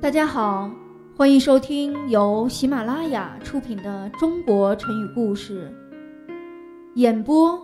[0.00, 0.70] 大家好，
[1.16, 5.68] 欢迎收听由喜马拉雅出品的《中国成语故事》，
[6.94, 7.60] 演播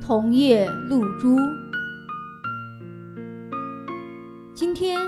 [0.00, 1.36] 桐叶露珠。
[4.54, 4.98] 今天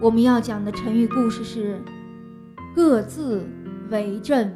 [0.00, 1.80] 我们要讲的成语故事是
[2.74, 3.46] “各自
[3.88, 4.52] 为政”。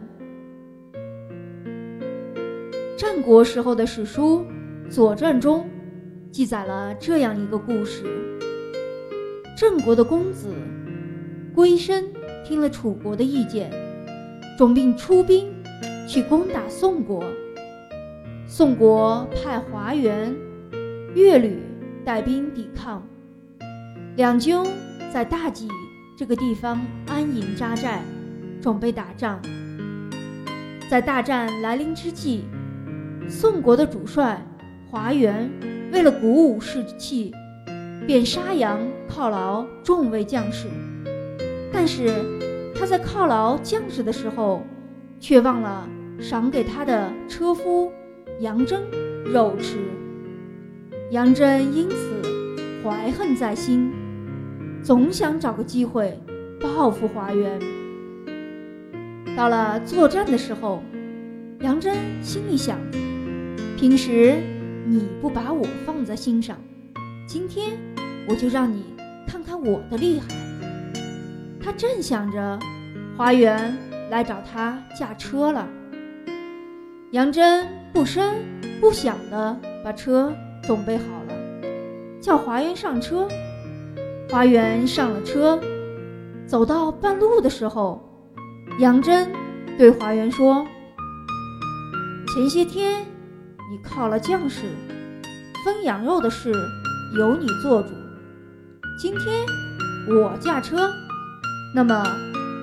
[2.98, 4.44] 战国时候的史书
[4.90, 5.70] 《左传》中
[6.32, 8.02] 记载了这样一个故事：
[9.56, 10.48] 郑国的公子。
[11.62, 12.04] 归生
[12.44, 13.70] 听了楚国的意见，
[14.58, 15.48] 准备出兵
[16.08, 17.22] 去攻打宋国。
[18.48, 20.34] 宋国派华元、
[21.14, 21.62] 乐吕
[22.04, 23.00] 带兵抵抗，
[24.16, 24.60] 两军
[25.14, 25.68] 在大戟
[26.18, 28.00] 这个地方安营扎寨，
[28.60, 29.40] 准备打仗。
[30.90, 32.42] 在大战来临之际，
[33.28, 34.44] 宋国的主帅
[34.90, 35.48] 华元
[35.92, 37.32] 为了鼓舞士气，
[38.04, 40.66] 便杀羊犒劳众位将士。
[41.72, 42.24] 但是
[42.74, 44.62] 他在犒劳将士的时候，
[45.18, 45.88] 却忘了
[46.20, 47.90] 赏给他的车夫
[48.40, 48.82] 杨真
[49.24, 49.78] 肉吃。
[51.10, 52.22] 杨真因此
[52.82, 53.92] 怀恨在心，
[54.82, 56.18] 总想找个机会
[56.60, 57.60] 报复华元。
[59.36, 60.82] 到了作战的时候，
[61.60, 62.78] 杨真心里想：
[63.76, 64.36] 平时
[64.86, 66.56] 你不把我放在心上，
[67.26, 67.78] 今天
[68.28, 68.84] 我就让你
[69.26, 70.51] 看看我的厉害。
[71.64, 72.58] 他正想着，
[73.16, 73.78] 花园
[74.10, 75.68] 来找他驾车了。
[77.12, 78.34] 杨真不声
[78.80, 81.34] 不响地把车准备好了，
[82.20, 83.28] 叫华元上车。
[84.30, 85.60] 华元上了车，
[86.46, 88.02] 走到半路的时候，
[88.78, 89.30] 杨真
[89.76, 90.66] 对华元说
[92.34, 93.02] ：“前些天
[93.70, 94.62] 你靠了将士，
[95.64, 96.50] 分羊肉的事
[97.18, 97.90] 由你做主，
[98.98, 99.46] 今天
[100.08, 100.90] 我驾车。”
[101.74, 102.04] 那么，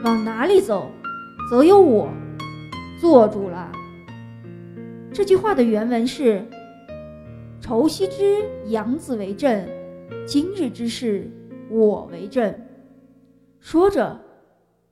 [0.04, 0.92] 往哪里走，
[1.50, 2.10] 则由我
[3.02, 3.72] 做主了。
[5.12, 6.46] 这句话的原文是
[7.60, 8.38] ：“畴昔之
[8.68, 9.68] 养子为政，
[10.28, 11.30] 今日之事
[11.72, 12.54] 我为政。”
[13.60, 14.22] 说着，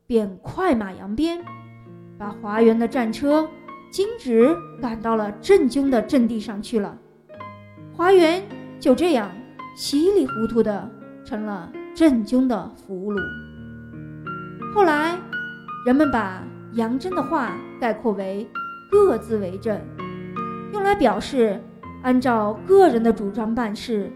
[0.08, 1.40] 便快马扬鞭，
[2.18, 3.48] 把华元的战车
[3.92, 6.98] 径直赶到了郑军的阵地上去了。
[7.94, 8.42] 华元
[8.80, 9.30] 就这样
[9.76, 10.90] 稀里糊涂的
[11.24, 13.22] 成了郑军的俘虏。
[14.78, 15.20] 后来，
[15.88, 16.44] 人们把
[16.74, 18.48] 杨真的话概括为
[18.92, 19.82] “各自为政”，
[20.72, 21.60] 用来表示
[22.04, 24.12] 按照个人的主张办事，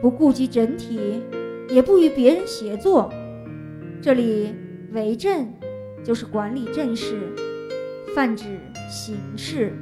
[0.00, 1.22] 不顾及整体，
[1.68, 3.12] 也不与别人协作。
[4.00, 4.54] 这里
[4.92, 5.52] “为政”
[6.02, 7.28] 就是管理政事，
[8.14, 8.46] 泛指
[8.88, 9.76] 行事。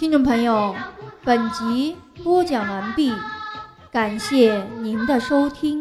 [0.00, 0.74] 听众朋友，
[1.24, 1.94] 本集
[2.24, 3.12] 播讲完毕，
[3.92, 5.79] 感谢您的收听。